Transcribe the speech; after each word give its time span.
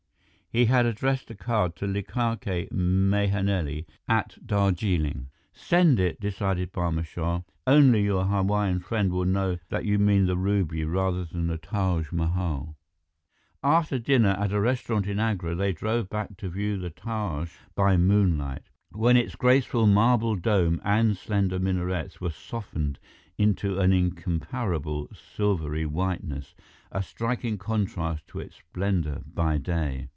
He 0.53 0.65
had 0.65 0.85
addressed 0.85 1.29
the 1.29 1.35
card 1.35 1.77
to 1.77 1.85
Likake 1.87 2.69
Mahenili 2.73 3.85
at 4.09 4.37
Darjeeling. 4.45 5.29
"Send 5.53 5.97
it," 5.97 6.19
decided 6.19 6.73
Barma 6.73 7.05
Shah. 7.05 7.43
"Only 7.65 8.03
your 8.03 8.25
Hawaiian 8.25 8.79
friend 8.81 9.13
will 9.13 9.23
know 9.23 9.59
that 9.69 9.85
you 9.85 9.97
mean 9.97 10.25
the 10.25 10.35
ruby 10.35 10.83
rather 10.83 11.23
than 11.23 11.47
the 11.47 11.57
Taj 11.57 12.11
Mahal." 12.11 12.75
After 13.63 13.97
dinner 13.97 14.31
at 14.37 14.51
a 14.51 14.59
restaurant 14.59 15.07
in 15.07 15.19
Agra, 15.19 15.55
they 15.55 15.71
drove 15.71 16.09
back 16.09 16.35
to 16.35 16.49
view 16.49 16.77
the 16.77 16.89
Taj 16.89 17.53
by 17.73 17.95
moonlight, 17.95 18.63
when 18.91 19.15
its 19.15 19.37
graceful 19.37 19.87
marble 19.87 20.35
dome 20.35 20.81
and 20.83 21.15
slender 21.15 21.59
minarets 21.59 22.19
were 22.19 22.29
softened 22.29 22.99
into 23.37 23.79
an 23.79 23.93
incomparable 23.93 25.07
silvery 25.13 25.85
whiteness, 25.85 26.53
a 26.91 27.01
striking 27.01 27.57
contrast 27.57 28.27
to 28.27 28.39
its 28.41 28.57
splendor 28.57 29.21
by 29.33 29.57
day. 29.57 30.09